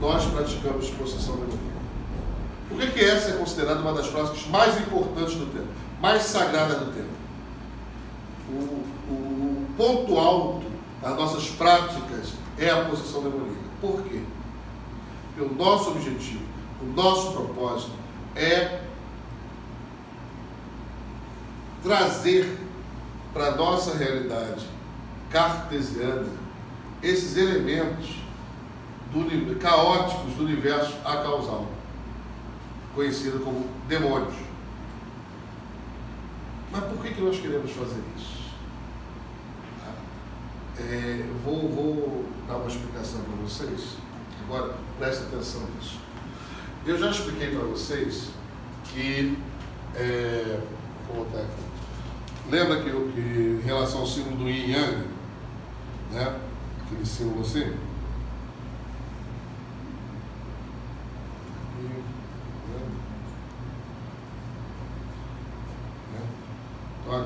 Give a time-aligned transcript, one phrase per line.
[0.00, 1.74] nós praticamos possessão demoníaca.
[2.68, 5.68] Por que, que essa é considerada uma das práticas mais importantes do tempo,
[6.00, 7.14] mais sagradas do tempo?
[8.50, 10.66] O, o ponto alto
[11.00, 13.64] das nossas práticas é a possessão demoníaca.
[13.80, 14.22] Por quê?
[15.34, 16.44] Porque o nosso objetivo,
[16.82, 17.92] o nosso propósito
[18.34, 18.80] é
[21.82, 22.58] trazer
[23.32, 24.64] para a nossa realidade
[25.30, 26.26] cartesiana
[27.02, 28.23] esses elementos
[29.22, 31.68] do, caóticos do universo acausal,
[32.94, 34.34] conhecido como demônios.
[36.72, 38.50] Mas por que, que nós queremos fazer isso?
[39.80, 40.82] Tá?
[40.82, 43.96] É, vou, vou dar uma explicação para vocês.
[44.44, 45.98] Agora, preste atenção nisso.
[46.84, 48.30] Eu já expliquei para vocês
[48.84, 49.38] que.
[49.94, 50.60] É,
[51.06, 51.62] vou botar aqui.
[52.50, 55.04] Lembra que, que em relação ao símbolo do Yin Yang,
[56.10, 56.40] né?
[56.84, 57.72] Aquele símbolo assim?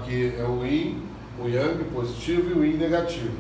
[0.09, 1.03] Aqui é o Yin,
[1.39, 3.37] o Yang positivo e o Yin negativo.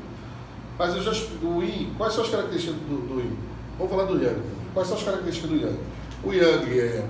[0.78, 3.38] Mas eu já o Yin, quais são as características do, do Yin?
[3.78, 4.42] Vamos falar do Yang.
[4.74, 5.78] Quais são as características do Yang?
[6.22, 7.04] O Yang é,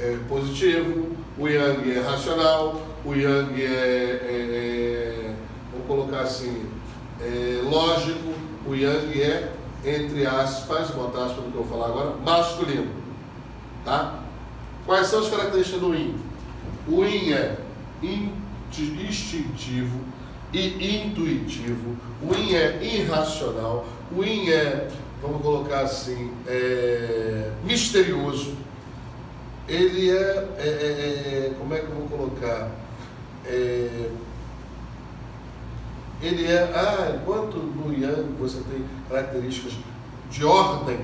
[0.00, 5.34] é positivo, o Yang é racional, o Yang é, é, é
[5.70, 6.66] vamos colocar assim,
[7.20, 8.34] é lógico,
[8.66, 9.52] o Yang é,
[9.84, 12.90] entre aspas, botar aspas no que eu vou falar agora, masculino.
[13.84, 14.18] Tá?
[14.84, 16.16] Quais são as características do Yin?
[16.88, 17.56] O Yin é
[18.78, 20.00] instintivo
[20.52, 24.88] e intuitivo, o Yin é irracional, o Yin é
[25.22, 28.56] vamos colocar assim, é, misterioso.
[29.68, 32.70] Ele é, é, é, é, como é que eu vou colocar?
[33.46, 34.10] É,
[36.22, 39.74] ele é, ah, enquanto no Yang você tem características
[40.30, 40.98] de ordem,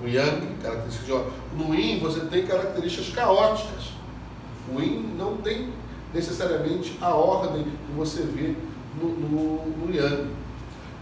[0.00, 3.92] no Yang, características de ordem, no Yin você tem características caóticas.
[4.72, 5.70] O Yin não tem
[6.12, 8.54] necessariamente a ordem que você vê
[9.00, 10.30] no, no, no Yang.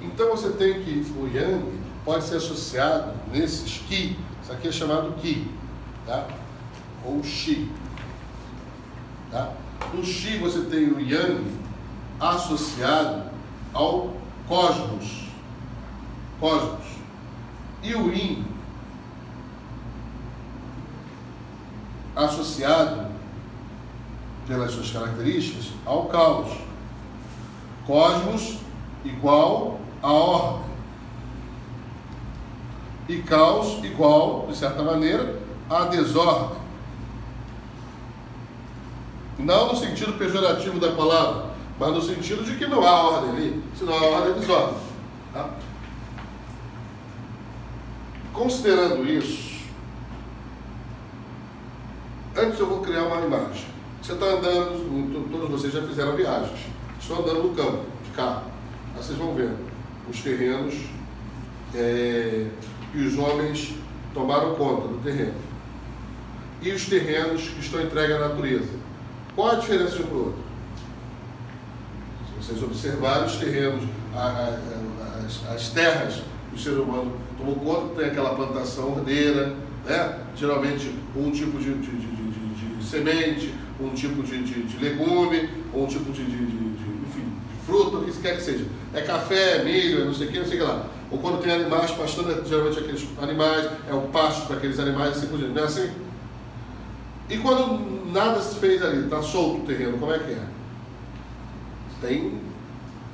[0.00, 5.14] Então você tem que, o Yang, pode ser associado nesses Ki, isso aqui é chamado
[5.20, 5.50] Ki,
[6.06, 6.26] tá?
[7.04, 7.70] ou Shi.
[9.30, 9.52] Tá?
[9.94, 11.44] No Shi você tem o Yang
[12.20, 13.30] associado
[13.72, 14.14] ao
[14.48, 15.26] cosmos.
[16.40, 16.84] Cosmos.
[17.82, 18.44] E o Yin
[22.16, 23.05] associado
[24.46, 26.50] pelas suas características ao caos.
[27.86, 28.58] Cosmos
[29.04, 30.66] igual a ordem
[33.08, 35.40] e caos igual, de certa maneira,
[35.70, 36.58] a desordem.
[39.38, 43.64] Não no sentido pejorativo da palavra, mas no sentido de que não há ordem ali,
[43.78, 44.78] senão há ordem é desordem.
[45.32, 45.50] Tá?
[48.32, 49.60] Considerando isso,
[52.36, 53.75] antes eu vou criar uma imagem.
[54.06, 56.60] Você está andando, todos vocês já fizeram viagens,
[57.00, 58.44] estão andando no campo, de carro.
[58.94, 59.50] Aí vocês vão ver
[60.08, 60.76] os terrenos.
[61.74, 62.46] É,
[62.94, 63.74] e os homens
[64.14, 65.34] tomaram conta do terreno.
[66.62, 68.70] E os terrenos que estão entregues à natureza.
[69.34, 70.44] Qual a diferença de um para o outro?
[72.28, 73.82] Se vocês observarem os terrenos,
[74.14, 79.56] a, a, as, as, terras que o ser humano tomou conta, tem aquela plantação ordeira,
[79.84, 80.20] né?
[80.36, 86.10] geralmente um tipo de, de, de, de semente, um tipo de, legume, ou um tipo
[86.12, 88.64] de, enfim, de fruta, o que quer que seja.
[88.94, 90.86] É café, é milho, é não sei o que, não sei o que lá.
[91.10, 95.16] Ou quando tem animais pastando, é geralmente aqueles animais, é o pasto para aqueles animais,
[95.16, 95.54] assim por diante.
[95.54, 95.90] Não é assim?
[97.28, 100.42] E quando nada se fez ali, está solto o terreno, como é que é?
[102.00, 102.40] Tem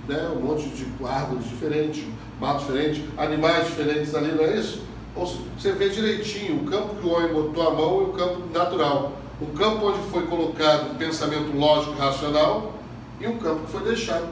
[0.07, 2.05] né, um monte de árvores diferentes,
[2.41, 4.83] matos diferentes, animais diferentes ali, não é isso?
[5.15, 8.43] Ou você vê direitinho o campo que o homem botou a mão e o campo
[8.53, 9.22] natural.
[9.43, 12.75] O campo onde foi colocado o pensamento lógico e racional
[13.21, 14.29] e um campo que foi deixado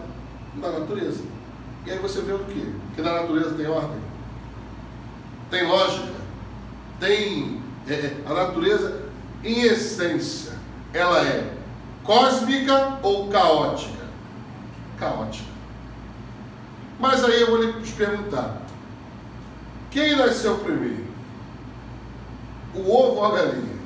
[0.55, 1.25] na natureza.
[1.85, 2.65] E aí você vê o quê?
[2.95, 4.01] Que na natureza tem ordem,
[5.51, 6.13] tem lógica,
[7.01, 7.61] tem.
[7.89, 9.03] É, é, a natureza,
[9.43, 10.53] em essência,
[10.93, 11.55] ela é
[12.05, 14.05] cósmica ou caótica?
[14.97, 15.51] Caótica.
[17.01, 18.63] Mas aí eu vou lhe perguntar:
[19.91, 21.11] quem nasceu primeiro?
[22.75, 23.80] O ovo ou a galinha?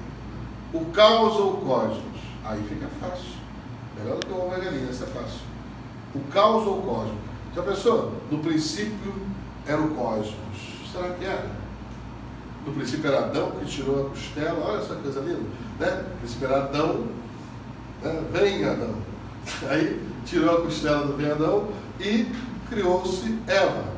[0.75, 2.21] O caos ou o cosmos?
[2.45, 3.31] Aí fica fácil.
[3.97, 5.41] Melhor do que o ovo a galinha, isso é fácil.
[6.13, 7.15] O caos ou o cosmos?
[7.55, 8.13] Já pensou?
[8.29, 9.15] No princípio
[9.65, 10.35] era o cosmos.
[10.93, 11.49] Será que era?
[12.67, 14.65] No princípio era Adão que tirou a costela.
[14.67, 15.43] Olha essa coisa linda.
[15.79, 16.05] Né?
[16.11, 17.07] No princípio era Adão.
[18.03, 18.25] Né?
[18.33, 18.97] Vem Adão.
[19.71, 21.69] Aí tirou a costela do vem Adão
[22.01, 22.27] e
[22.69, 23.95] criou-se Eva.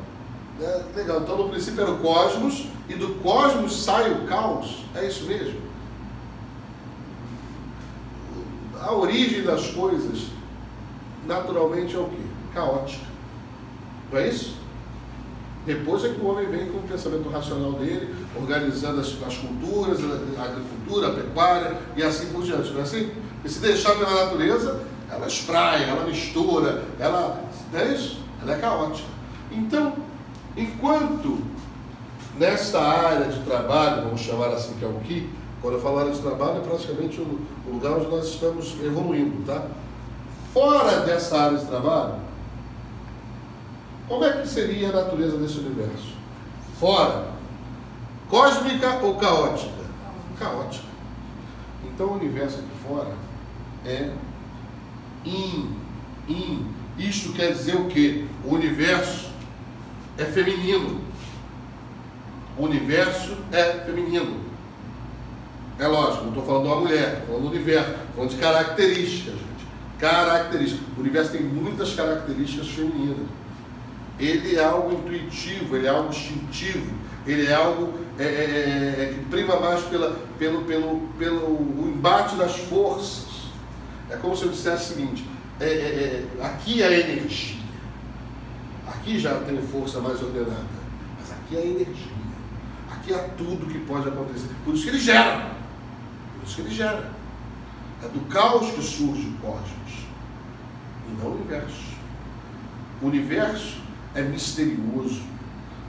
[0.61, 4.85] É, legal, então no princípio era o cosmos, e do cosmos sai o caos.
[4.95, 5.66] É isso mesmo?
[8.87, 10.27] A origem das coisas,
[11.27, 12.21] naturalmente, é o quê?
[12.53, 13.05] Caótica.
[14.09, 14.55] Não é isso?
[15.65, 19.99] Depois é que o homem vem com o pensamento racional dele, organizando as, as culturas,
[20.39, 23.11] a agricultura, a pecuária e assim por diante, não é assim?
[23.43, 24.79] E se deixar pela natureza,
[25.11, 27.43] ela espraia, ela mistura, ela.
[27.73, 28.21] Não é isso?
[28.41, 29.09] Ela é caótica.
[29.51, 29.97] Então,
[30.55, 31.39] enquanto
[32.39, 35.29] nesta área de trabalho, vamos chamar assim que é o que,
[35.61, 39.45] quando eu falo área de trabalho, é praticamente o, o lugar onde nós estamos evoluindo,
[39.45, 39.67] tá?
[40.53, 42.15] Fora dessa área de trabalho,
[44.07, 46.15] como é que seria a natureza desse universo?
[46.79, 47.27] Fora.
[48.29, 49.83] Cósmica ou caótica?
[50.39, 50.87] Caótica.
[51.83, 53.13] Então o universo aqui fora
[53.85, 54.11] é
[55.25, 55.75] in,
[56.27, 56.65] in.
[56.97, 58.25] Isto quer dizer o quê?
[58.43, 59.29] O universo
[60.17, 61.01] é feminino.
[62.57, 64.46] O universo é feminino.
[65.79, 69.33] É lógico, não estou falando de uma mulher, estou falando do universo, falando de características,
[69.33, 69.67] gente.
[69.99, 70.87] Características.
[70.97, 73.27] O universo tem muitas características femininas.
[74.19, 76.91] Ele é algo intuitivo, ele é algo instintivo,
[77.27, 82.35] ele é algo é, é, é, é que prima mais pela, pelo, pelo, pelo embate
[82.35, 83.27] das forças.
[84.09, 85.25] É como se eu dissesse o seguinte:
[85.59, 87.59] é, é, aqui é a energia,
[88.87, 90.65] aqui já tem força mais ordenada,
[91.19, 92.11] mas aqui é a energia,
[92.89, 94.49] aqui é tudo que pode acontecer.
[94.65, 95.56] Por isso que ele gera,
[96.47, 97.11] isso que ele gera.
[98.03, 100.07] É do caos que surge o cosmos,
[101.07, 101.97] e não o universo.
[103.01, 103.81] O universo
[104.15, 105.21] é misterioso.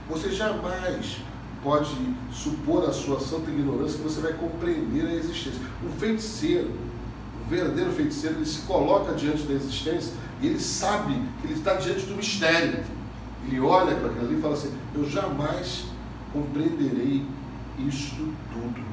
[0.09, 1.17] Você jamais
[1.63, 1.95] pode
[2.31, 5.61] supor a sua santa ignorância que você vai compreender a existência.
[5.85, 6.71] Um feiticeiro,
[7.45, 11.75] um verdadeiro feiticeiro, ele se coloca diante da existência e ele sabe que ele está
[11.75, 12.83] diante do mistério.
[13.47, 15.85] Ele olha para aquilo ali e fala assim: Eu jamais
[16.33, 17.25] compreenderei
[17.79, 18.88] isto tudo.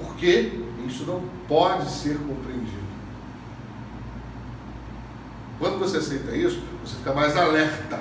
[0.00, 0.52] Porque
[0.86, 2.88] isso não pode ser compreendido.
[5.58, 8.00] Quando você aceita isso, você fica mais alerta.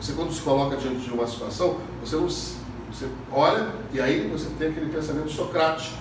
[0.00, 4.48] Você quando se coloca diante de uma situação, você não você olha e aí você
[4.58, 5.96] tem aquele pensamento socrático.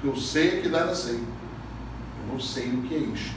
[0.00, 1.16] Que eu sei é que nada sei.
[1.16, 3.34] Eu não sei o que é isto.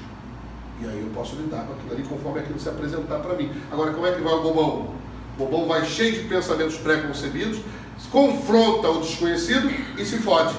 [0.82, 3.52] E aí eu posso lidar com aquilo ali conforme aquilo se apresentar para mim.
[3.72, 4.96] Agora, como é que vai o bobão?
[5.36, 7.60] O bobão vai cheio de pensamentos pré-concebidos,
[8.12, 10.54] confronta o desconhecido e se fode.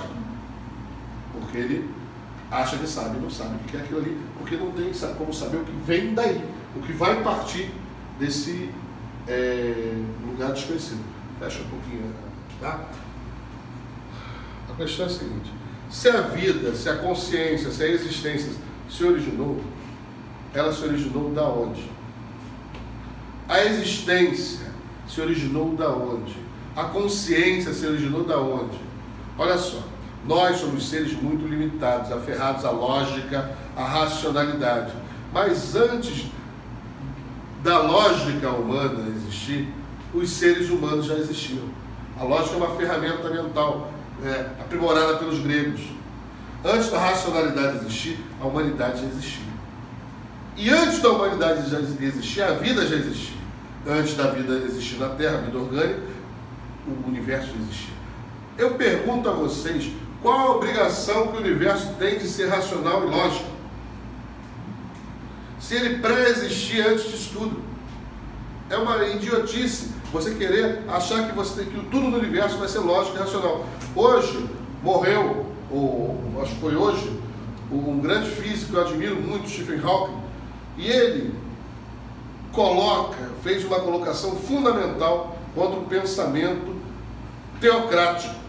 [1.54, 1.90] Ele
[2.50, 5.58] acha que sabe, não sabe o que é aquilo ali, porque não tem como saber
[5.58, 6.44] o que vem daí,
[6.76, 7.70] o que vai partir
[8.18, 8.70] desse
[9.26, 9.94] é,
[10.26, 11.04] lugar desconhecido.
[11.38, 12.12] Fecha um pouquinho,
[12.60, 12.84] tá?
[14.70, 15.52] A questão é a seguinte:
[15.90, 18.52] se a vida, se a consciência, se a existência
[18.90, 19.60] se originou,
[20.52, 21.90] ela se originou da onde?
[23.48, 24.72] A existência
[25.06, 26.36] se originou da onde?
[26.74, 28.78] A consciência se originou da onde?
[29.36, 29.82] Olha só,
[30.26, 34.92] nós somos seres muito limitados, aferrados à lógica, à racionalidade.
[35.32, 36.26] Mas antes
[37.62, 39.68] da lógica humana existir,
[40.12, 41.64] os seres humanos já existiam.
[42.18, 43.90] A lógica é uma ferramenta mental
[44.24, 45.80] é, aprimorada pelos gregos.
[46.64, 49.44] Antes da racionalidade existir, a humanidade já existia.
[50.56, 53.36] E antes da humanidade já existir, a vida já existia.
[53.86, 56.00] Antes da vida existir na Terra, a vida orgânica,
[56.86, 57.94] o universo existia.
[58.56, 59.90] Eu pergunto a vocês
[60.24, 63.44] qual a obrigação que o universo tem de ser racional e lógico?
[65.60, 67.62] Se ele pré-existia antes disso tudo.
[68.70, 72.78] É uma idiotice você querer achar que você tem que tudo no universo vai ser
[72.78, 73.66] lógico e racional.
[73.94, 74.48] Hoje
[74.82, 77.20] morreu, ou acho que foi hoje,
[77.70, 80.22] um grande físico que eu admiro muito, Stephen Hawking,
[80.78, 81.34] e ele
[82.50, 86.74] coloca, fez uma colocação fundamental contra o pensamento
[87.60, 88.43] teocrático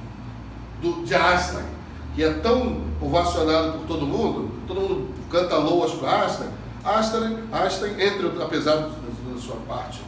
[0.86, 1.66] do, de Einstein,
[2.14, 6.50] que é tão ovacionado por todo mundo, todo mundo canta loas para Einstein.
[6.84, 10.02] Einstein, Einstein entre, apesar da sua parte,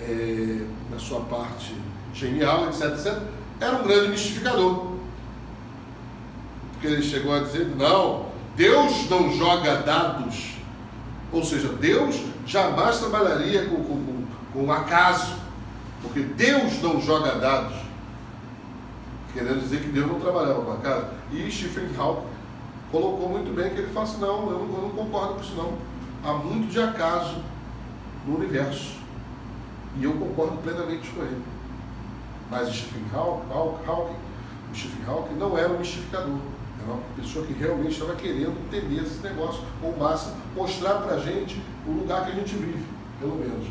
[0.00, 1.74] é, da sua parte
[2.12, 3.18] genial, etc, etc,
[3.58, 4.90] era um grande mistificador.
[6.72, 10.54] Porque ele chegou a dizer, não, Deus não joga dados.
[11.32, 15.34] Ou seja, Deus jamais trabalharia com, com, com, com acaso.
[16.02, 17.79] Porque Deus não joga dados
[19.32, 21.10] querendo dizer que Deus não trabalhava com a casa.
[21.32, 22.26] E Stephen Hawking
[22.90, 25.54] colocou muito bem que ele fala assim, não, eu não, eu não concordo com isso
[25.54, 25.72] não.
[26.24, 27.36] Há muito de acaso
[28.26, 28.98] no universo.
[29.98, 31.42] E eu concordo plenamente com ele.
[32.50, 34.14] Mas Stephen Hawking,
[34.72, 36.38] o Stephen Hawking não era um mistificador.
[36.82, 41.18] Era uma pessoa que realmente estava querendo entender esse negócio, ou massa, mostrar para a
[41.18, 42.84] gente o lugar que a gente vive,
[43.20, 43.68] pelo menos.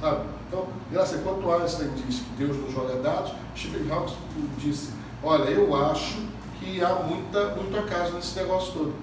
[0.00, 0.26] Sabe?
[0.46, 4.14] Então, graças a quanto Einstein disse que Deus nos joga dados, Stephen Hawking
[4.58, 6.18] disse, olha, eu acho
[6.58, 8.94] que há muita, muito acaso nesse negócio todo.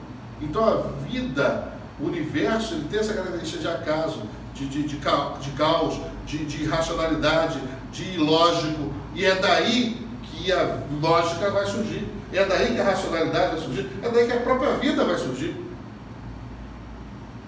[0.42, 4.22] Então a vida, o universo, ele tem essa característica de acaso,
[4.54, 7.60] de, de, de, caos, de, de racionalidade,
[7.92, 13.56] de ilógico, e é daí que a lógica vai surgir, é daí que a racionalidade
[13.56, 15.56] vai surgir, é daí que a própria vida vai surgir.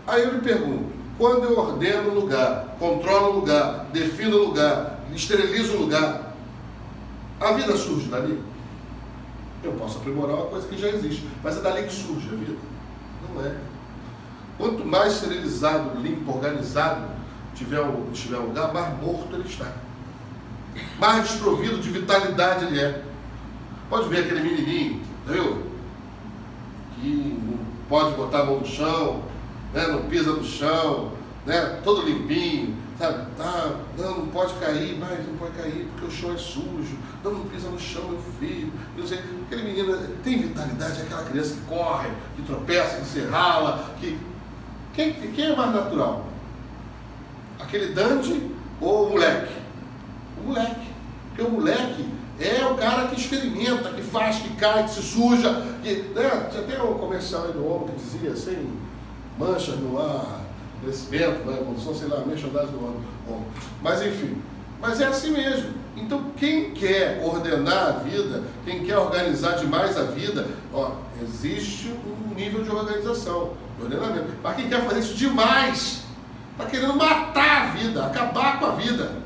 [0.07, 4.99] Aí eu lhe pergunto, quando eu ordeno o lugar, controlo o lugar, defino o lugar,
[5.13, 6.33] esterilizo o lugar,
[7.39, 8.41] a vida surge dali?
[9.63, 12.57] Eu posso aprimorar uma coisa que já existe, mas é dali que surge a vida.
[13.33, 13.55] Não é.
[14.57, 17.19] Quanto mais esterilizado, limpo, organizado
[17.59, 19.71] tiver o, tiver lugar, mais morto ele está.
[20.97, 23.03] Mais desprovido de vitalidade ele é.
[23.89, 25.63] Pode ver aquele menininho, viu?
[26.95, 29.23] Que não pode botar a mão no chão,
[29.73, 29.87] né?
[29.87, 31.11] não pisa no chão,
[31.45, 31.79] né?
[31.83, 33.25] todo limpinho, sabe?
[33.37, 37.31] Tá, não, não pode cair, mas não pode cair porque o chão é sujo, não,
[37.31, 38.71] não pisa no chão, meu filho.
[38.97, 43.89] Eu sei, aquele menino tem vitalidade, aquela criança que corre, que tropeça, que se rala,
[43.99, 44.19] que.
[44.93, 46.25] Quem, quem é mais natural?
[47.59, 48.51] Aquele Dante
[48.81, 49.53] ou o moleque?
[50.37, 50.89] O moleque.
[51.29, 55.63] Porque o moleque é o cara que experimenta, que faz, que cai, que se suja.
[55.81, 56.49] Que, né?
[56.51, 58.77] Tinha até um comercial aí do homem que dizia assim,
[59.37, 60.41] manchas no ar,
[60.81, 63.05] crescimento, né, evolução, sei lá, merchandising do ano.
[63.81, 64.41] Mas enfim,
[64.81, 65.73] mas é assim mesmo.
[65.95, 72.33] Então quem quer ordenar a vida, quem quer organizar demais a vida, ó, existe um
[72.33, 74.27] nível de organização, de ordenamento.
[74.41, 76.03] Mas quem quer fazer isso demais,
[76.53, 79.19] está querendo matar a vida, acabar com a vida.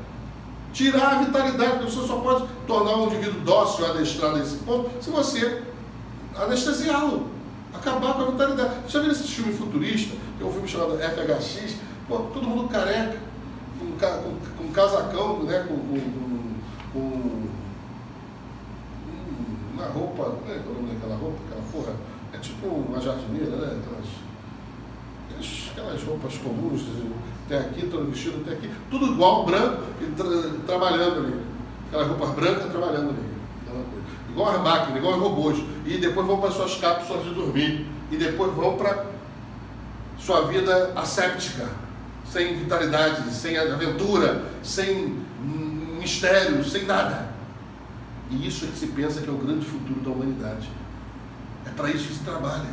[0.72, 5.62] Tirar a vitalidade, você só pode tornar um indivíduo dócil, adestrado nesse ponto, se você
[6.36, 7.30] anestesiá-lo
[7.72, 8.74] acabar com a vitalidade.
[8.88, 10.16] Já viu esse filme futurista?
[10.38, 11.76] Tem um filme chamado FHX,
[12.08, 13.18] pô, todo mundo careca,
[13.78, 15.64] com, com, com casacão, né?
[15.68, 16.00] Com, com,
[16.92, 17.44] com,
[19.74, 21.38] uma roupa, como é, é o nome daquela roupa?
[21.48, 21.96] Aquela porra,
[22.32, 23.80] é tipo uma jardineira, né?
[23.82, 26.82] Aquelas, aquelas roupas comuns,
[27.46, 30.26] até aqui, todo vestido até aqui, tudo igual, branco, e tra
[30.66, 31.40] trabalhando ali.
[31.88, 33.34] Aquelas roupas brancas trabalhando ali
[34.34, 38.16] igual as máquinas, igual os robôs, e depois vão para suas cápsulas de dormir, e
[38.16, 39.06] depois vão para
[40.24, 41.68] sua vida asséptica,
[42.30, 45.22] sem vitalidade, sem aventura, sem
[46.00, 47.28] mistério, sem nada.
[48.30, 50.70] E isso é que se pensa que é o grande futuro da humanidade.
[51.66, 52.70] É para isso que se trabalha,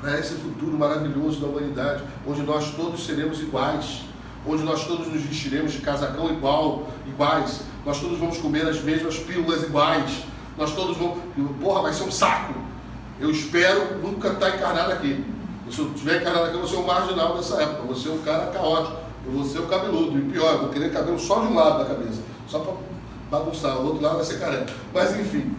[0.00, 4.04] para esse futuro maravilhoso da humanidade, onde nós todos seremos iguais,
[4.46, 9.18] onde nós todos nos vestiremos de casacão igual, iguais, nós todos vamos comer as mesmas
[9.18, 10.24] pílulas iguais,
[10.56, 11.18] nós todos vamos.
[11.60, 12.54] Porra, vai ser um saco.
[13.20, 15.33] Eu espero nunca estar tá encarnado aqui.
[15.70, 17.82] Se eu encarnado aqui, eu vou ser um marginal dessa época.
[17.82, 18.96] Vou ser um cara caótico.
[19.26, 20.18] Eu vou ser o cabeludo.
[20.18, 22.20] E pior, eu vou querer cabelo só de um lado da cabeça.
[22.46, 22.74] Só para
[23.30, 23.78] bagunçar.
[23.78, 24.72] O outro lado vai ser careca.
[24.92, 25.54] Mas enfim.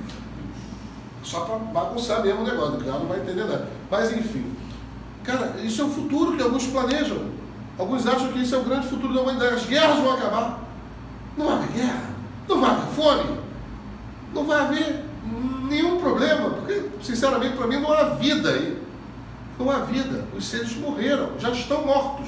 [1.24, 2.76] Só para bagunçar mesmo o negócio.
[2.76, 3.68] O cara não vai entender nada.
[3.90, 4.56] Mas enfim.
[5.24, 7.34] Cara, isso é o futuro que alguns planejam.
[7.78, 9.56] Alguns acham que isso é o grande futuro da humanidade.
[9.56, 10.60] As guerras vão acabar.
[11.36, 12.10] Não vai haver guerra.
[12.48, 13.46] Não vai haver fome
[14.36, 15.06] não vai haver
[15.70, 18.85] nenhum problema, porque, sinceramente, para mim não há vida aí.
[19.58, 20.26] Não há vida.
[20.36, 22.28] Os seres morreram, já estão mortos,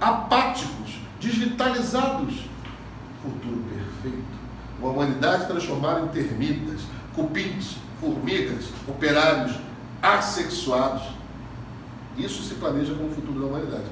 [0.00, 2.34] apáticos, desvitalizados.
[3.22, 4.36] Futuro perfeito.
[4.78, 6.82] Uma humanidade transformada em termitas,
[7.14, 9.56] cupins, formigas, operários,
[10.02, 11.02] assexuados.
[12.16, 13.84] Isso se planeja como o futuro da humanidade.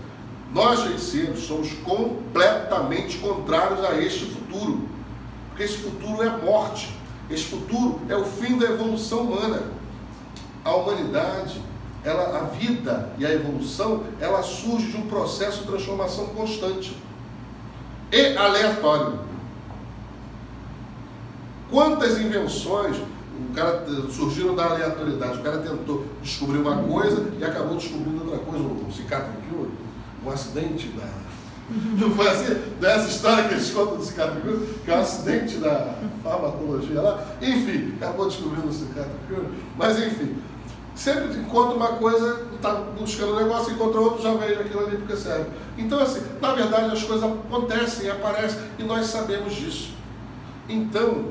[0.53, 4.89] Nós, feiticeiros, somos completamente contrários a este futuro.
[5.49, 6.95] Porque esse futuro é morte.
[7.29, 9.63] Esse futuro é o fim da evolução humana.
[10.65, 11.61] A humanidade,
[12.03, 16.97] ela, a vida e a evolução, ela surge de um processo de transformação constante
[18.11, 19.19] e aleatório.
[21.71, 25.39] Quantas invenções o cara surgiram da aleatoriedade?
[25.39, 28.65] O cara tentou descobrir uma coisa e acabou descobrindo outra coisa.
[28.65, 29.71] Um cicatricure,
[30.25, 31.25] um acidente da
[31.99, 32.55] não foi assim?
[32.81, 37.25] Dessa história que eles contam do cicatricure, que é um acidente da farmacologia lá.
[37.41, 39.49] Enfim, acabou descobrindo o cicatricure.
[39.77, 40.37] Mas enfim,
[40.95, 45.17] sempre encontra uma coisa, está buscando um negócio, encontra outro, já veio aquilo ali porque
[45.17, 45.47] serve.
[45.77, 49.95] Então, assim, na verdade as coisas acontecem, aparecem, e nós sabemos disso.
[50.69, 51.27] Então,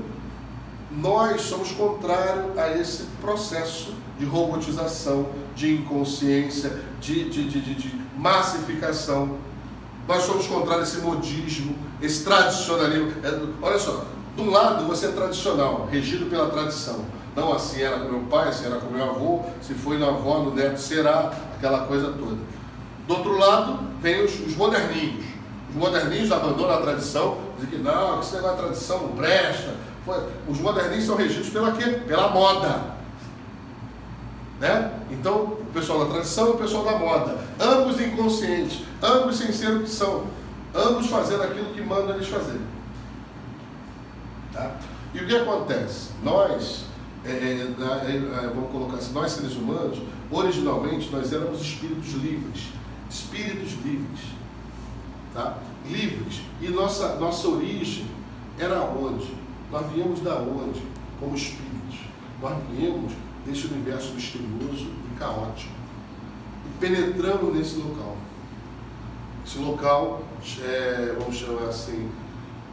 [0.92, 9.38] nós somos contrários a esse processo de robotização, de inconsciência, de, de, de, de massificação
[10.08, 13.14] nós somos contra esse modismo, esse tradicionalismo.
[13.24, 14.06] É, olha só,
[14.36, 17.06] de um lado você é tradicional, regido pela tradição.
[17.36, 20.40] Não assim era com meu pai, assim era com meu avô, se foi na avó,
[20.40, 22.38] no neto será, aquela coisa toda.
[23.08, 25.26] Do outro lado, vem os, os moderninhos,
[25.70, 29.74] Os moderninhos abandonam a tradição, dizem que não, que esse negócio de tradição não presta.
[30.48, 32.02] Os moderninhos são regidos pela quê?
[32.08, 32.94] Pela moda.
[34.60, 34.92] Né?
[35.10, 37.38] Então, o pessoal da tradição e o pessoal da moda.
[37.60, 40.26] Ambos inconscientes, ambos sem ser o que são.
[40.76, 42.62] Ambos fazendo aquilo que manda eles fazerem.
[44.54, 44.72] Tá?
[45.14, 46.10] E o que acontece?
[46.24, 46.86] Nós,
[47.26, 50.00] é, é, é, vamos colocar assim, nós seres humanos,
[50.30, 52.70] originalmente nós éramos espíritos livres.
[53.10, 54.20] Espíritos livres.
[55.34, 55.58] Tá?
[55.90, 56.42] Livres.
[56.62, 58.06] E nossa, nossa origem
[58.60, 59.34] era onde?
[59.72, 60.82] Nós viemos da onde?
[61.20, 62.00] Como espíritos.
[62.42, 63.14] Nós viemos
[63.46, 65.72] desse universo misterioso e caótico.
[66.66, 68.18] E penetramos nesse local.
[69.46, 70.24] Esse local,
[70.62, 72.10] é, vamos chamar assim,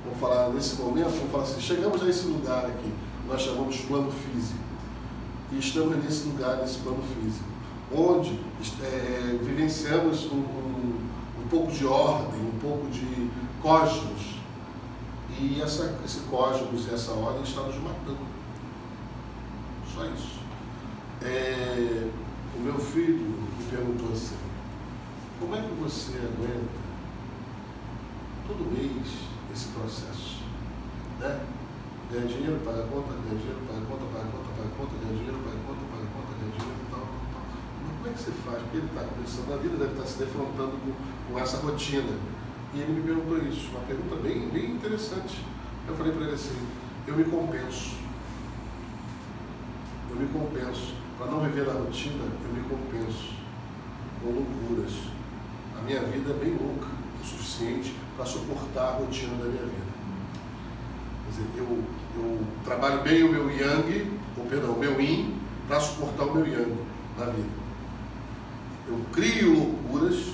[0.05, 2.93] vamos falar nesse momento, vamos falar assim, chegamos a esse lugar aqui,
[3.31, 4.59] nós chamamos plano físico.
[5.53, 7.45] E estamos nesse lugar, nesse plano físico,
[7.93, 8.39] onde
[8.83, 11.09] é, vivenciamos um, um,
[11.41, 13.31] um, pouco de ordem, um pouco de
[13.63, 14.41] cosmos.
[15.39, 18.27] E essa, esse cosmos e essa ordem está nos matando.
[19.95, 20.41] Só isso.
[21.23, 22.09] É,
[22.57, 23.27] o meu filho
[23.59, 24.37] me perguntou assim,
[25.39, 26.81] como é que você aguenta
[28.47, 29.07] todo mês
[29.53, 30.41] esse processo?
[31.21, 31.41] Né?
[32.11, 35.61] Ganha dinheiro, paga conta, ganha dinheiro, paga conta, paga conta, paga conta, ganha dinheiro, paga
[35.63, 37.43] conta, paga conta, ganha dinheiro e tal, tal.
[37.87, 38.59] Mas como é que você faz?
[38.63, 40.91] Porque ele está começando a vida, deve estar se defrontando com,
[41.31, 42.15] com essa rotina.
[42.75, 45.39] E ele me perguntou isso, uma pergunta bem, bem interessante.
[45.87, 46.59] Eu falei para ele assim,
[47.07, 47.95] eu me compenso.
[50.11, 50.95] Eu me compenso.
[51.17, 53.39] Para não viver na rotina, eu me compenso
[54.19, 54.99] com loucuras.
[55.79, 56.89] A minha vida é bem louca
[57.23, 59.90] o suficiente para suportar a rotina da minha vida.
[61.31, 61.85] Dizer, eu,
[62.17, 66.47] eu trabalho bem o meu yang, ou perdão, o meu yin, para suportar o meu
[66.47, 66.77] yang
[67.17, 67.49] na vida.
[68.89, 70.33] Eu crio loucuras,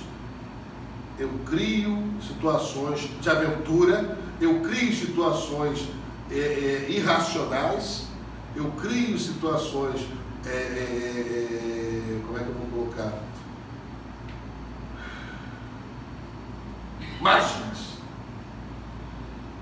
[1.19, 5.87] eu crio situações de aventura, eu crio situações
[6.31, 8.07] é, é, irracionais,
[8.55, 10.07] eu crio situações,
[10.45, 13.13] é, como é que eu vou colocar?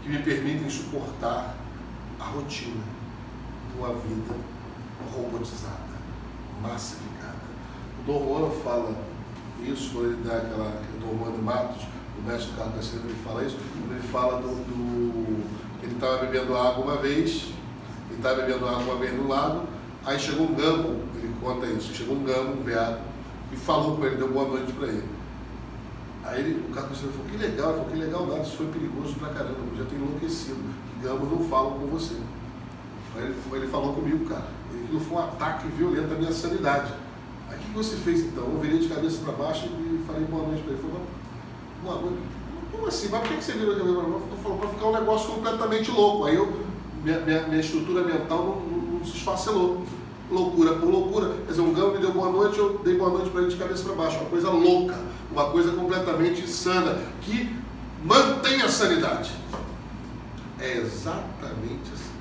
[0.05, 1.55] Que me permitem suportar
[2.19, 2.83] a rotina
[3.71, 4.35] de uma vida
[5.11, 5.95] robotizada,
[6.61, 7.33] massificada.
[7.99, 8.95] O Dom Juan fala
[9.63, 10.79] isso quando ele dá aquela.
[10.95, 11.87] O Dom Juan Matos,
[12.19, 14.47] o mestre do Carlos Cassiano, ele fala isso, quando ele fala do.
[14.47, 17.53] do ele estava bebendo água uma vez,
[18.09, 19.67] ele estava bebendo água uma vez no lago,
[20.05, 22.99] aí chegou um gamo, ele conta isso, chegou um gamo, um veado,
[23.51, 25.14] e falou com ele, deu boa noite para ele.
[26.25, 29.29] Aí ele, o cara falou, que legal, falou, que legal nada, isso foi perigoso pra
[29.29, 30.57] caramba, eu já tenho enlouquecido,
[30.99, 32.15] que não falam com você.
[33.15, 36.93] Aí ele, ele falou comigo, cara, aquilo foi um ataque violento à minha sanidade.
[37.47, 38.43] Aí o que você fez então?
[38.43, 40.81] Eu virei de cabeça para baixo e falei boa noite para ele.
[40.81, 41.05] Ele falou,
[41.83, 42.23] boa noite.
[42.71, 43.07] Como assim?
[43.11, 44.25] Mas por que você virou de cabeça para baixo?
[44.31, 46.25] Ele falou, para ficar um negócio completamente louco.
[46.25, 46.51] Aí eu,
[47.03, 49.83] minha, minha, minha estrutura mental não, não, não se esfacelou
[50.31, 51.35] loucura por loucura.
[51.45, 53.57] Quer dizer, um gamo me deu boa noite, eu dei boa noite para ele de
[53.57, 54.17] cabeça para baixo.
[54.17, 54.97] Uma coisa louca,
[55.35, 57.53] uma coisa completamente insana, que
[58.03, 59.31] mantém a sanidade.
[60.57, 62.15] É exatamente assim.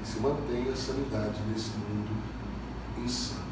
[0.00, 2.10] E se mantém a sanidade nesse mundo
[2.96, 3.48] insano.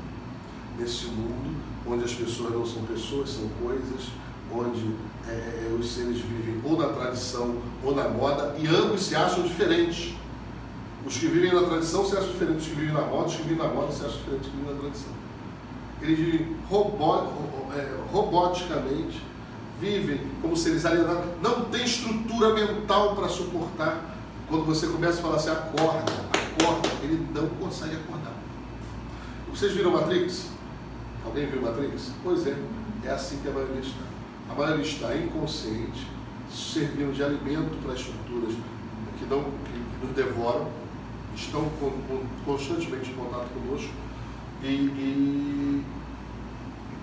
[0.79, 4.11] Nesse mundo onde as pessoas não são pessoas, são coisas,
[4.53, 4.95] onde
[5.27, 9.17] é, é, é os seres vivem ou na tradição ou na moda e ambos se
[9.17, 10.15] acham diferentes.
[11.05, 13.43] Os que vivem na tradição se acham diferentes dos que vivem na moda, os que
[13.43, 15.16] vivem na moda se acham diferentes dos que vivem na tradição.
[16.07, 17.33] Eles robot,
[17.75, 19.21] é, roboticamente
[19.81, 24.15] vivem como seres alienados, não tem estrutura mental para suportar.
[24.49, 28.33] Quando você começa a falar assim, acorda, acorda, ele não consegue acordar.
[29.51, 30.51] Vocês viram Matrix?
[31.25, 32.13] Alguém viu Matrix?
[32.23, 32.57] Pois é,
[33.05, 34.05] é assim que a maioria está.
[34.49, 36.07] A maioria está inconsciente,
[36.49, 38.55] servindo de alimento para estruturas
[39.19, 40.69] que, não, que, que nos devoram,
[41.35, 41.69] estão
[42.45, 43.91] constantemente em contato conosco
[44.67, 45.85] e, e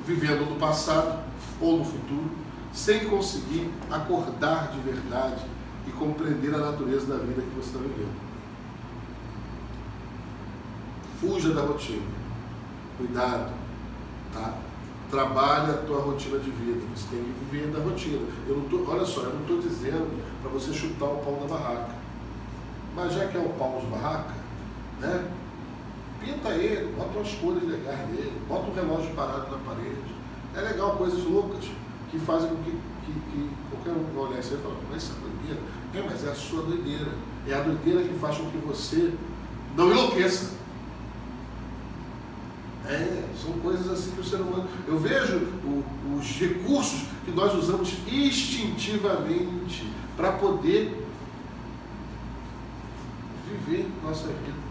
[0.06, 1.23] vivendo no passado
[1.62, 2.32] ou no futuro,
[2.73, 5.43] sem conseguir acordar de verdade
[5.88, 8.23] e compreender a natureza da vida que você está vivendo.
[11.19, 12.04] Fuja da rotina.
[12.97, 13.54] Cuidado.
[14.34, 14.58] Tá?
[15.10, 16.82] Trabalhe a tua rotina de vida.
[16.95, 18.28] Você tem que viver da rotina.
[18.47, 21.56] Eu não tô, olha só, eu não estou dizendo para você chutar o pau da
[21.56, 21.95] barraca.
[22.95, 24.34] Mas já que é o pau de barraca,
[24.99, 25.32] né?
[26.24, 30.14] Pinta ele, bota umas cores legais nele, bota um relógio parado na parede.
[30.56, 31.66] É legal, coisas loucas
[32.10, 35.60] que fazem com que, que, que qualquer um olhar e fala, mas essa doideira?
[35.94, 37.12] É, mas é a sua doideira.
[37.48, 39.14] É a doideira que faz com que você
[39.76, 40.54] não enlouqueça.
[42.86, 44.68] É, são coisas assim que o ser humano.
[44.88, 45.84] Eu vejo o,
[46.18, 51.06] os recursos que nós usamos instintivamente para poder
[53.50, 54.62] viver nossa vida.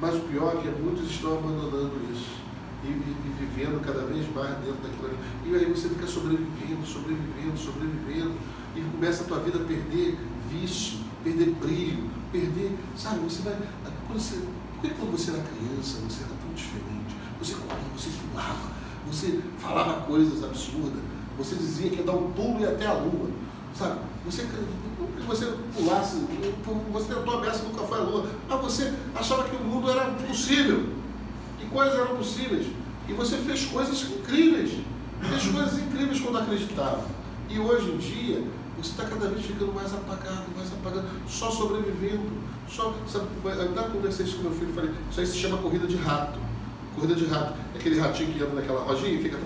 [0.00, 2.38] Mas o pior é que muitos estão abandonando isso
[2.84, 5.18] e, e, vivendo cada vez mais dentro daquilo.
[5.44, 8.34] E aí você fica sobrevivendo, sobrevivendo, sobrevivendo,
[8.76, 10.16] e começa a tua vida a perder
[10.50, 13.56] vício, perder brilho, perder, sabe, você vai.
[14.06, 17.16] Quando você, por que quando você era criança você era tão diferente?
[17.40, 18.70] Você corria, você pulava,
[19.06, 21.02] você falava coisas absurdas,
[21.36, 23.30] você dizia que ia dar um pulo e até a lua.
[23.74, 24.00] Sabe?
[24.24, 24.46] Você,
[25.18, 26.16] que você pulasse,
[26.92, 30.04] você tentou a beça nunca foi a lua, mas você achava que o mundo era
[30.06, 30.86] possível.
[31.58, 32.66] Que coisas eram possíveis.
[33.08, 34.72] E você fez coisas incríveis.
[35.22, 37.04] Fez coisas incríveis quando acreditava.
[37.48, 38.44] E hoje em dia,
[38.76, 42.30] você está cada vez ficando mais apagado, mais apagado, só sobrevivendo.
[42.68, 45.86] Só, sabe, eu até conversei isso com meu filho, falei, isso aí se chama corrida
[45.86, 46.38] de rato.
[46.94, 47.54] Corrida de rato.
[47.74, 49.38] É aquele ratinho que entra naquela rodinha e fica.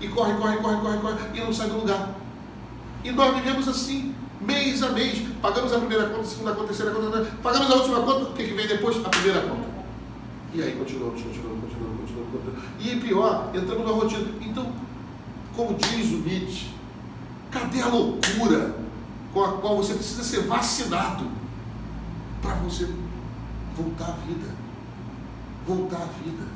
[0.00, 2.14] E corre, corre, corre, corre, corre, e não sai do lugar.
[3.02, 5.26] E nós vivemos assim, mês a mês.
[5.40, 8.32] Pagamos a primeira conta, a segunda conta, a terceira conta, pagamos a última conta, o
[8.34, 8.96] que, que vem depois?
[9.04, 9.68] A primeira conta.
[10.54, 12.86] E aí continuamos, continuamos, continuamos, continuamos, continuamos.
[12.86, 14.28] E pior, entramos na rotina.
[14.40, 14.72] Então,
[15.54, 16.70] como diz o Nietzsche,
[17.50, 18.76] cadê a loucura
[19.32, 21.26] com a qual você precisa ser vacinado
[22.42, 22.88] para você
[23.76, 24.54] voltar à vida?
[25.66, 26.46] Voltar à vida.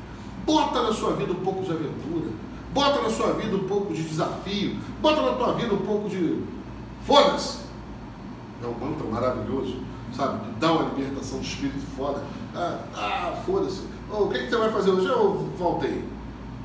[0.47, 2.33] Bota na sua vida um pouco de aventura
[2.73, 4.77] Bota na sua vida um pouco de desafio.
[5.01, 6.43] Bota na tua vida um pouco de.
[7.07, 7.62] Foda-se!
[8.63, 9.77] É um mantra maravilhoso,
[10.17, 10.45] sabe?
[10.45, 12.23] Que dá uma libertação de espírito foda.
[12.55, 13.83] Ah, ah foda-se.
[14.11, 15.07] Oh, o que, que você vai fazer hoje?
[15.07, 16.05] Eu voltei.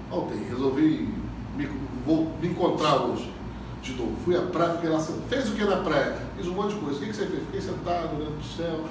[0.10, 0.38] Voltei.
[0.50, 1.14] Resolvi
[1.56, 1.70] me,
[2.06, 3.34] vou me encontrar hoje.
[3.82, 4.16] De novo.
[4.26, 5.00] Fui à praia, fiquei lá.
[5.00, 6.18] Fez o que na praia?
[6.36, 6.98] Fiz um monte de coisa.
[6.98, 7.44] O que, que você fez?
[7.46, 8.84] Fiquei sentado, olhando para o céu,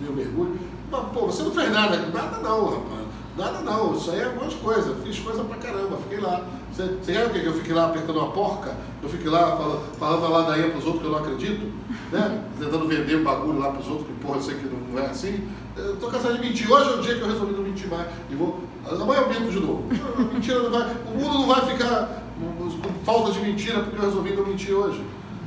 [0.00, 0.58] dei um mergulho.
[0.90, 1.96] Mas, pô, você não fez nada.
[1.96, 3.07] Nada não, rapaz.
[3.38, 4.96] Nada não, isso aí é um monte de coisa.
[4.96, 6.44] Fiz coisa pra caramba, fiquei lá.
[6.72, 7.30] Você, quer o?
[7.30, 8.74] Que eu fiquei lá apertando uma porca?
[9.00, 11.72] Eu fiquei lá falando, falando a ladainha pros outros que eu não acredito?
[12.10, 12.44] Né?
[12.58, 15.48] Tentando vender bagulho lá pros outros, que porra, sei que não é assim.
[15.76, 16.68] Eu tô cansado de mentir.
[16.68, 18.08] Hoje é o dia que eu resolvi não mentir mais.
[18.28, 18.60] E vou.
[18.84, 19.84] Amanhã eu minto de novo.
[20.34, 20.96] Mentira não vai.
[21.06, 25.00] O mundo não vai ficar com falta de mentira porque eu resolvi não mentir hoje.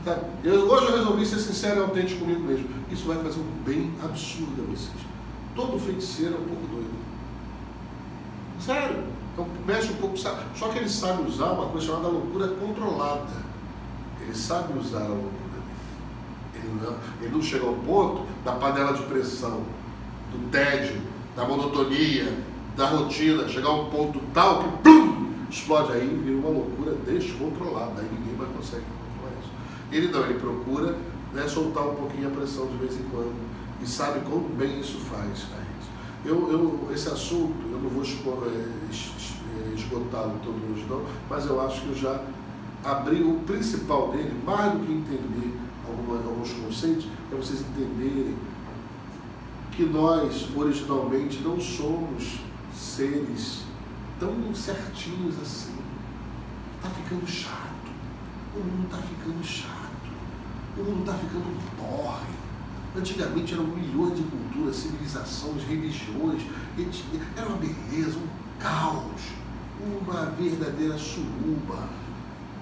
[0.05, 0.17] Tá?
[0.45, 2.69] Eu, hoje eu resolvi ser sincero e autêntico comigo mesmo.
[2.89, 5.05] Isso vai fazer um bem absurdo a vocês.
[5.53, 7.00] Todo feiticeiro é um pouco doido.
[8.65, 9.03] Sério.
[9.33, 13.27] Então mexe um pouco, só que ele sabe usar uma coisa chamada loucura controlada.
[14.21, 15.31] Ele sabe usar a loucura.
[16.53, 19.63] Ele não, ele não chega ao ponto da panela de pressão,
[20.31, 21.01] do tédio,
[21.35, 22.37] da monotonia,
[22.75, 24.91] da rotina, chegar a um ponto tal que
[25.49, 28.01] explode aí e vira uma loucura descontrolada.
[28.01, 29.51] Aí ninguém mais consegue controlar isso.
[29.91, 30.97] Ele não, ele procura
[31.33, 33.33] né, soltar um pouquinho a pressão de vez em quando
[33.81, 35.47] e sabe como bem isso faz.
[36.23, 41.59] Eu, eu, esse assunto, eu não vou é, é, esgotá-lo todo hoje não, mas eu
[41.59, 42.23] acho que eu já
[42.83, 45.57] abri o principal dele, mais do que entender
[45.87, 48.35] alguma, alguns conceitos, para vocês entenderem
[49.71, 52.39] que nós, originalmente, não somos
[52.75, 53.63] seres
[54.19, 55.75] tão certinhos assim.
[56.77, 57.91] Está ficando chato.
[58.55, 59.71] O mundo está ficando chato.
[60.77, 61.45] O mundo está ficando
[61.77, 62.50] porre
[62.95, 66.41] Antigamente eram milhões de culturas, civilizações, religiões,
[67.37, 69.21] era uma beleza, um caos,
[69.79, 71.89] uma verdadeira suruba.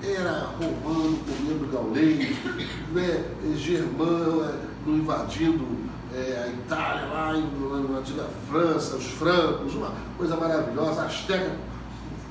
[0.02, 2.38] Era romano comendo gaulês,
[2.94, 3.26] né,
[3.58, 4.54] germã
[4.88, 5.66] invadindo
[6.14, 11.56] é, a Itália, lá na antiga França, os francos, uma coisa maravilhosa, a Azteca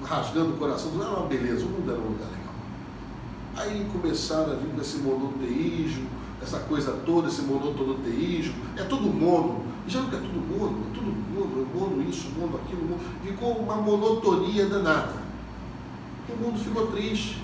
[0.04, 2.54] rasgando o coração, era uma beleza, o mundo era um lugar legal.
[3.56, 6.08] Aí começaram a vir com esse monoteísmo,
[6.42, 9.66] essa coisa toda, esse monotonoteísmo, é todo mundo.
[9.86, 13.00] Já não é todo mundo, é todo mundo, é mundo isso, mundo aquilo, mundo.
[13.24, 15.14] ficou uma monotonia danada.
[16.28, 17.42] O mundo ficou triste,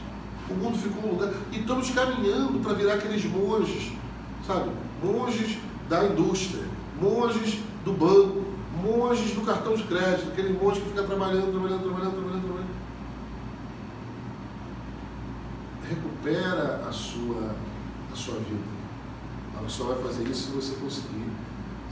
[0.49, 1.33] o mundo ficou um lugar.
[1.51, 3.93] E estamos caminhando para virar aqueles monges,
[4.47, 4.71] sabe?
[5.03, 6.65] Monges da indústria,
[7.01, 8.45] monges do banco,
[8.83, 12.75] monges do cartão de crédito, aquele monge que fica trabalhando, trabalhando, trabalhando, trabalhando, trabalhando.
[15.89, 17.55] Recupera a sua,
[18.13, 18.74] a sua vida.
[19.59, 21.31] Ela só vai fazer isso se você conseguir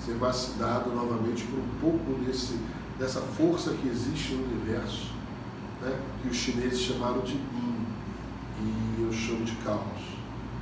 [0.05, 2.59] ser vacinado novamente por um pouco desse,
[2.99, 5.13] dessa força que existe no universo,
[5.81, 5.97] né?
[6.21, 7.87] que os chineses chamaram de Yin,
[8.61, 9.81] e eu chamo de caos.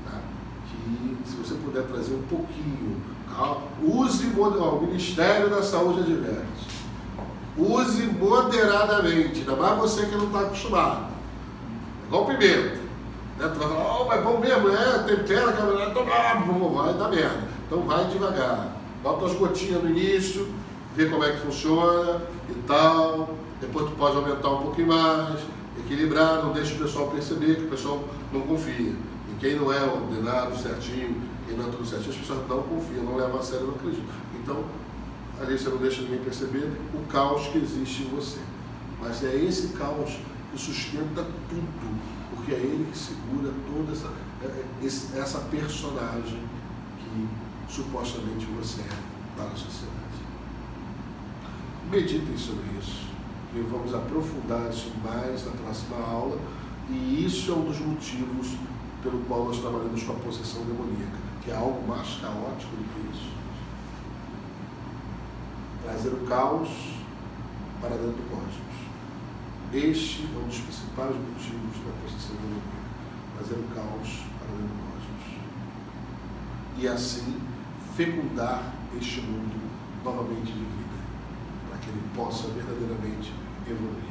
[0.04, 0.20] Tá?
[0.68, 3.00] Que se você puder trazer um pouquinho,
[3.82, 6.80] use ó, o Ministério da Saúde adverte.
[7.56, 11.10] Use moderadamente, ainda mais você que não está acostumado.
[12.02, 12.80] É igual pimenta.
[13.40, 13.48] Né?
[13.48, 17.48] Tu vai falar, oh, é bom mesmo, é, tempera, camarada, toma, vai dar merda.
[17.66, 18.76] Então vai devagar.
[19.03, 20.46] Bota as gotinhas no início,
[20.94, 23.35] vê como é que funciona e tal.
[23.61, 25.40] depois tu pode aumentar um pouquinho mais,
[25.79, 28.92] equilibrar, não deixa o pessoal perceber que o pessoal não confia.
[29.31, 33.05] E quem não é ordenado certinho, quem não é tudo certinho, as pessoas não confiam,
[33.05, 34.05] não levam a sério, não acreditam.
[34.42, 34.64] Então,
[35.40, 38.40] ali você não deixa ninguém perceber o caos que existe em você.
[39.00, 40.18] Mas é esse caos
[40.50, 42.00] que sustenta tudo,
[42.34, 44.10] porque é ele que segura toda essa,
[44.42, 46.42] é, é, essa personagem
[46.98, 47.28] que
[47.72, 50.00] supostamente você é para a sociedade.
[51.90, 53.08] Meditem sobre isso.
[53.54, 56.38] E vamos aprofundar isso mais na próxima aula.
[56.88, 58.56] E isso é um dos motivos
[59.02, 63.16] pelo qual nós trabalhamos com a possessão demoníaca, que é algo mais caótico do que
[63.16, 63.30] isso.
[65.82, 66.68] Trazer o caos
[67.80, 68.69] para dentro do cosmos.
[69.72, 72.80] Este é um dos principais motivos da possessão demoníaca.
[73.37, 75.38] Trazer o caos para dentro do cosmos.
[76.76, 77.40] E assim
[77.96, 79.61] fecundar este mundo
[80.02, 80.90] novamente de vida
[81.80, 83.33] que ele possa verdadeiramente
[83.66, 84.11] evoluir.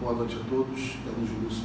[0.00, 1.62] Boa noite a todos, que a luz de luz